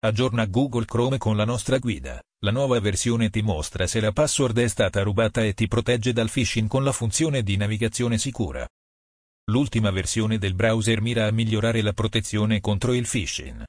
[0.00, 2.22] Aggiorna Google Chrome con la nostra guida.
[2.44, 6.30] La nuova versione ti mostra se la password è stata rubata e ti protegge dal
[6.30, 8.64] phishing con la funzione di navigazione sicura.
[9.50, 13.64] L'ultima versione del browser mira a migliorare la protezione contro il phishing.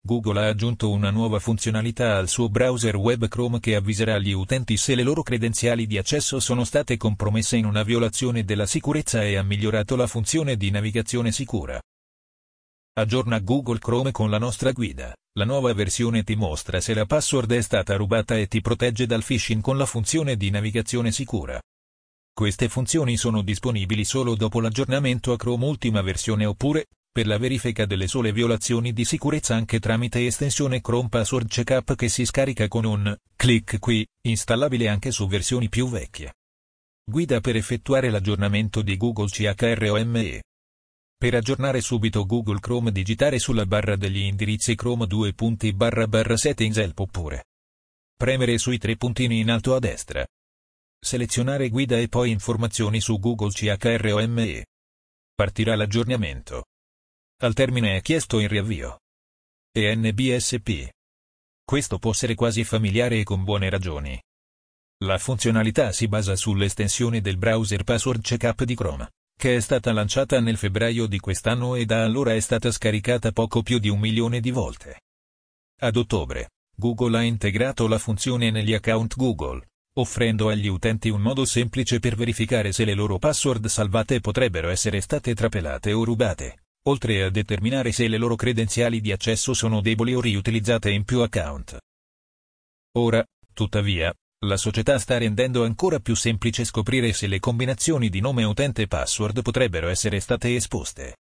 [0.00, 4.78] Google ha aggiunto una nuova funzionalità al suo browser web Chrome che avviserà gli utenti
[4.78, 9.36] se le loro credenziali di accesso sono state compromesse in una violazione della sicurezza e
[9.36, 11.78] ha migliorato la funzione di navigazione sicura.
[12.92, 15.14] Aggiorna Google Chrome con la nostra guida.
[15.38, 19.22] La nuova versione ti mostra se la password è stata rubata e ti protegge dal
[19.22, 21.60] phishing con la funzione di navigazione sicura.
[22.32, 27.86] Queste funzioni sono disponibili solo dopo l'aggiornamento a Chrome ultima versione oppure, per la verifica
[27.86, 32.84] delle sole violazioni di sicurezza anche tramite estensione Chrome Password Checkup che si scarica con
[32.84, 36.34] un clic qui, installabile anche su versioni più vecchie.
[37.08, 40.40] Guida per effettuare l'aggiornamento di Google CHROME.
[41.20, 46.34] Per aggiornare subito Google Chrome digitare sulla barra degli indirizzi Chrome 2 punti barra barra
[46.38, 47.44] settings help oppure
[48.16, 50.26] premere sui tre puntini in alto a destra.
[50.98, 54.64] Selezionare guida e poi informazioni su Google CHROME.
[55.34, 56.64] Partirà l'aggiornamento.
[57.42, 59.00] Al termine è chiesto il riavvio.
[59.72, 60.88] E NBSP.
[61.62, 64.18] Questo può essere quasi familiare e con buone ragioni.
[65.04, 69.10] La funzionalità si basa sull'estensione del browser Password Checkup di Chrome
[69.40, 73.62] che è stata lanciata nel febbraio di quest'anno e da allora è stata scaricata poco
[73.62, 75.00] più di un milione di volte.
[75.80, 81.46] Ad ottobre, Google ha integrato la funzione negli account Google, offrendo agli utenti un modo
[81.46, 87.22] semplice per verificare se le loro password salvate potrebbero essere state trapelate o rubate, oltre
[87.22, 91.78] a determinare se le loro credenziali di accesso sono deboli o riutilizzate in più account.
[92.98, 94.12] Ora, tuttavia,
[94.46, 98.86] la società sta rendendo ancora più semplice scoprire se le combinazioni di nome utente e
[98.86, 101.16] password potrebbero essere state esposte.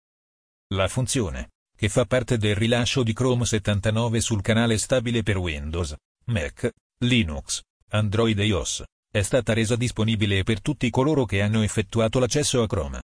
[0.75, 5.95] La funzione, che fa parte del rilascio di Chrome 79 sul canale stabile per Windows,
[6.27, 12.19] Mac, Linux, Android e iOS, è stata resa disponibile per tutti coloro che hanno effettuato
[12.19, 13.01] l'accesso a Chrome.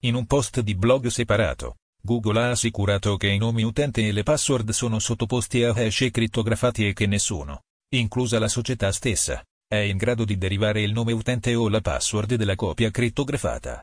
[0.00, 4.24] In un post di blog separato, Google ha assicurato che i nomi utente e le
[4.24, 7.62] password sono sottoposti a hash crittografati e che nessuno,
[7.98, 12.34] inclusa la società stessa, è in grado di derivare il nome utente o la password
[12.34, 13.82] della copia crittografata.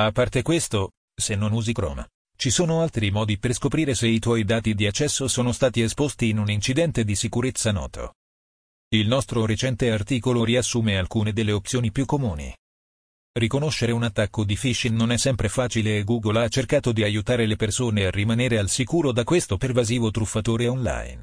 [0.00, 4.18] A parte questo, se non usi Chrome, ci sono altri modi per scoprire se i
[4.18, 8.14] tuoi dati di accesso sono stati esposti in un incidente di sicurezza noto.
[8.92, 12.52] Il nostro recente articolo riassume alcune delle opzioni più comuni.
[13.32, 17.46] Riconoscere un attacco di phishing non è sempre facile e Google ha cercato di aiutare
[17.46, 21.22] le persone a rimanere al sicuro da questo pervasivo truffatore online.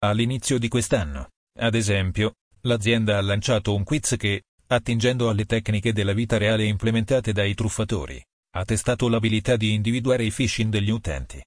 [0.00, 6.12] All'inizio di quest'anno, ad esempio, l'azienda ha lanciato un quiz che, attingendo alle tecniche della
[6.12, 11.42] vita reale implementate dai truffatori, ha testato l'abilità di individuare i phishing degli utenti.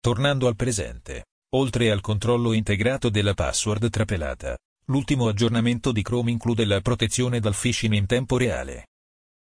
[0.00, 6.66] Tornando al presente, oltre al controllo integrato della password trapelata, l'ultimo aggiornamento di Chrome include
[6.66, 8.88] la protezione dal phishing in tempo reale.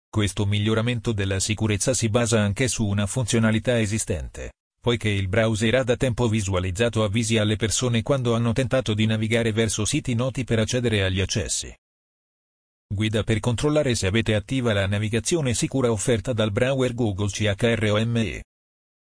[0.10, 5.84] Questo miglioramento della sicurezza si basa anche su una funzionalità esistente, poiché il browser ha
[5.84, 10.60] da tempo visualizzato avvisi alle persone quando hanno tentato di navigare verso siti noti per
[10.60, 11.76] accedere agli accessi.
[12.90, 18.44] Guida per controllare se avete attiva la navigazione sicura offerta dal browser Google CHROME.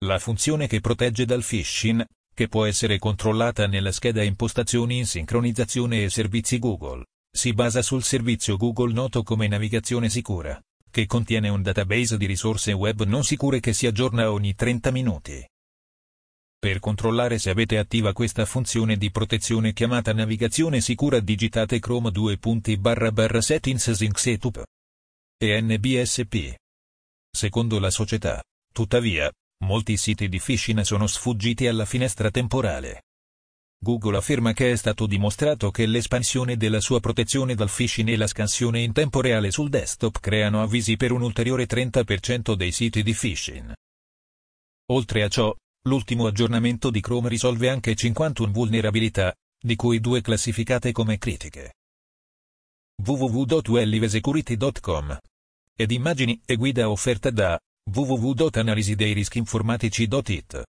[0.05, 6.03] La funzione che protegge dal phishing, che può essere controllata nella scheda impostazioni in sincronizzazione
[6.03, 11.61] e servizi Google, si basa sul servizio Google noto come navigazione sicura, che contiene un
[11.61, 15.45] database di risorse web non sicure che si aggiorna ogni 30 minuti.
[16.63, 22.37] Per controllare se avete attiva questa funzione di protezione chiamata navigazione sicura digitate Chrome 2
[22.77, 24.63] barra barra settings sync setup
[25.39, 26.53] e NBSP.
[27.35, 29.31] Secondo la società, tuttavia,
[29.65, 33.05] molti siti di phishing sono sfuggiti alla finestra temporale.
[33.83, 38.27] Google afferma che è stato dimostrato che l'espansione della sua protezione dal phishing e la
[38.27, 43.15] scansione in tempo reale sul desktop creano avvisi per un ulteriore 30% dei siti di
[43.15, 43.73] phishing.
[44.91, 45.55] Oltre a ciò,
[45.87, 51.73] L'ultimo aggiornamento di Chrome risolve anche 51 vulnerabilità, di cui due classificate come critiche.
[53.03, 55.17] www.wellivesecurity.com
[55.75, 57.59] ed immagini e guida offerta da
[57.91, 60.63] www.analisideirischiinformatici.it